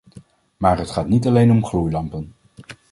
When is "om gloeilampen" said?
1.51-2.33